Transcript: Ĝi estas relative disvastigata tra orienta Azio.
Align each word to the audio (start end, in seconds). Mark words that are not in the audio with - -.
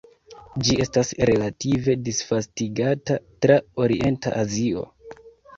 Ĝi 0.67 0.77
estas 0.85 1.11
relative 1.31 1.95
disvastigata 2.07 3.19
tra 3.47 3.59
orienta 3.87 4.35
Azio. 4.45 4.89